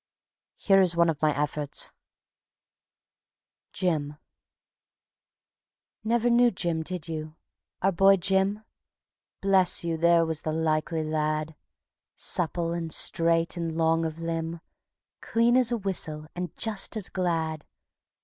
Here 0.55 0.81
is 0.81 0.95
one 0.95 1.09
of 1.11 1.21
my 1.21 1.31
efforts: 1.39 1.91
Jim 3.71 4.17
Never 6.03 6.27
knew 6.27 6.49
Jim, 6.49 6.81
did 6.81 7.07
you? 7.07 7.35
Our 7.83 7.91
boy 7.91 8.17
Jim? 8.17 8.63
Bless 9.41 9.83
you, 9.83 9.97
there 9.97 10.25
was 10.25 10.41
the 10.41 10.53
likely 10.53 11.03
lad; 11.03 11.53
Supple 12.15 12.73
and 12.73 12.91
straight 12.91 13.55
and 13.57 13.77
long 13.77 14.03
of 14.03 14.17
limb, 14.17 14.61
Clean 15.21 15.55
as 15.55 15.71
a 15.71 15.77
whistle, 15.77 16.25
and 16.35 16.51
just 16.57 16.97
as 16.97 17.07
glad. 17.07 17.63